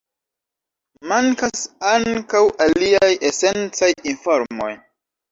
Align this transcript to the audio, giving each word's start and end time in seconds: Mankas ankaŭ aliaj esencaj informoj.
Mankas 1.09 1.59
ankaŭ 1.89 2.41
aliaj 2.65 3.09
esencaj 3.29 3.91
informoj. 4.13 4.71